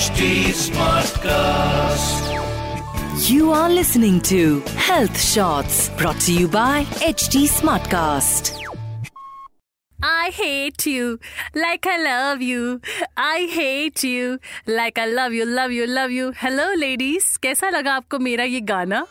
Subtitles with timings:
[0.00, 2.28] HT Smartcast.
[3.30, 8.54] You are listening to Health Shots brought to you by HT Smartcast.
[10.02, 11.18] I hate you
[11.54, 12.80] like I love you.
[13.18, 16.32] I hate you like I love you, love you, love you.
[16.44, 17.36] Hello, ladies.
[17.42, 19.06] कैसा लगा आपको मेरा ये गाना?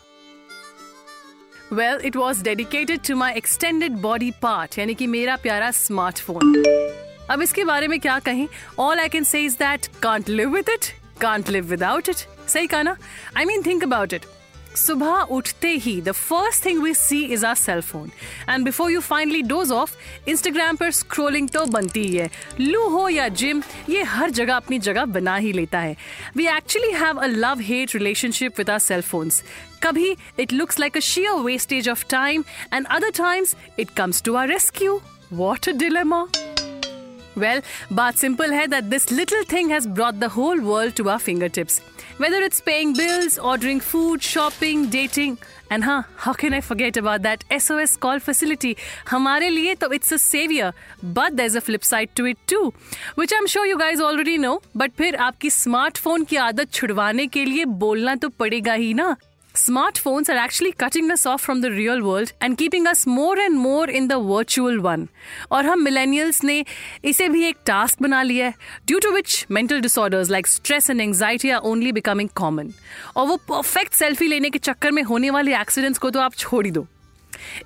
[1.71, 7.08] Well, it was dedicated to my extended body part, यानी कि मेरा प्यारा smartphone.
[7.29, 8.47] अब इसके बारे में क्या कहें?
[8.79, 12.15] All I can say is that can't live with it can't live without it
[12.49, 12.97] सही कहा ना?
[13.37, 14.25] I mean think about it
[14.77, 18.11] सुबह उठते ही the first thing we see is our cell phone
[18.49, 19.95] and before you finally dose of
[20.29, 24.79] Instagram पर scrolling तो बनती ही है। लू हो या जिम ये हर जगह अपनी
[24.79, 25.95] जगह बना ही लेता है।
[26.37, 29.43] We actually have a love hate relationship with our cell phones
[29.83, 32.43] कभी it looks like a sheer wastage of time
[32.73, 35.01] and other times it comes to our rescue
[35.33, 36.25] what a dilemma
[37.38, 41.18] Well, but simple hai that this little thing has brought the whole world to our
[41.18, 41.80] fingertips.
[42.18, 47.22] Whether it's paying bills, ordering food, shopping, dating, and huh, how can I forget about
[47.22, 48.76] that SOS call facility?
[49.08, 52.72] हमारे लिए तो it's a savior, but there's a flip side to it too,
[53.16, 54.60] which I'm sure you guys already know.
[54.76, 59.16] But फिर आपकी smartphone की आदत छुड़वाने के लिए बोलना तो पड़ेगा ही ना
[59.59, 63.59] Smartphones are actually cutting us off from the real world and keeping us more and
[63.59, 65.07] more in the virtual one.
[65.51, 66.65] और हम millennials ने
[67.05, 68.53] इसे भी एक task बना लिया है
[68.91, 72.71] due to which mental disorders like stress and anxiety are only becoming common.
[73.15, 76.65] और वो perfect selfie लेने के चक्कर में होने वाले accidents को तो आप छोड़
[76.65, 76.87] ही दो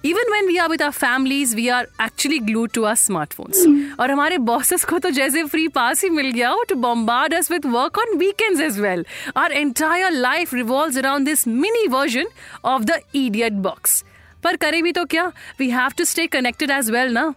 [0.05, 3.65] even when we are with our families we are actually glued to our smartphones
[3.99, 7.51] और हमारे बॉसेस को तो जैसे फ्री पास ही मिल गया हो to bombard us
[7.51, 9.05] with work on weekends as well
[9.37, 12.27] our entire life revolve around this mini version
[12.65, 14.03] of the idiot box
[14.43, 15.31] पर करें भी तो क्या?
[15.59, 17.33] We have to stay connected as well ना?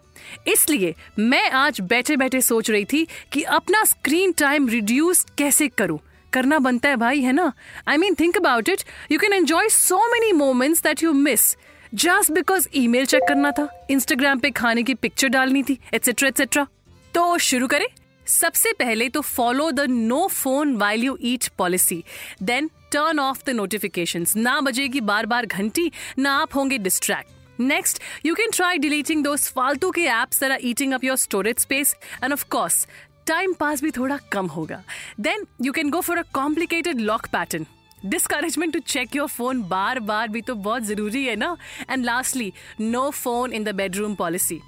[0.47, 5.99] इसलिए मैं आज बैठे बैठे सोच रही थी कि अपना स्क्रीन टाइम रिड्यूस कैसे करूँ?
[6.33, 7.51] करना बनता है भाई, है ना?
[7.87, 11.55] I mean think about it you can enjoy so many moments that you miss
[11.93, 16.65] just because email check करना था इंस्टाग्राम पे खाने की पिक्चर डालनी थी एटसेट्रा एटसेट्रा
[17.13, 17.85] तो शुरू करें।
[18.27, 22.03] सबसे पहले तो follow the no phone while you eat policy
[22.43, 28.01] then turn off the notification ना बजेगी बार बार घंटी, ना आप होंगे distract next
[28.25, 32.33] you can try deleting दो फालतू के apps are eating up your storage space and
[32.33, 32.87] of course
[33.27, 34.83] time pass भी थोड़ा कम होगा।
[35.19, 37.65] Then you can go for a complicated lock pattern
[38.05, 41.55] discouragement to check your phone बार बार भी तो बहुत ज़रूरी है ना?
[41.89, 44.59] And lastly no phone in the bedroom policy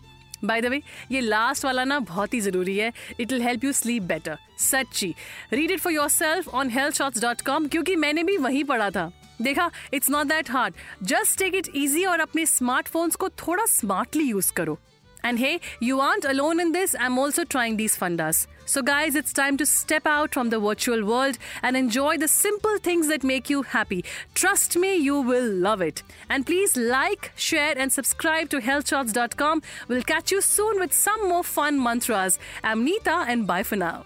[0.44, 0.82] by the way
[1.12, 5.14] ये लास्ट वाला ना बहुत ही ज़रूरी है। It will help you sleep better सच्ची।
[5.54, 9.12] Read it for yourself on health shots dot com क्योंकि मैंने भी वहीं पढ़ा था।
[9.42, 10.74] देखा it's not that hard
[11.04, 14.78] just take it easy और अपने स्मार्टफोन्स को थोड़ा स्मार्टली यूज़ करो।
[15.24, 16.96] And hey, you aren't alone in this.
[17.00, 18.48] I'm also trying these fundas.
[18.66, 22.78] So, guys, it's time to step out from the virtual world and enjoy the simple
[22.78, 24.06] things that make you happy.
[24.36, 26.04] Trust me, you will love it.
[26.30, 29.64] And please like, share, and subscribe to healthshots.com.
[29.88, 32.38] We'll catch you soon with some more fun mantras.
[32.64, 34.06] I'm Neeta, and bye for now.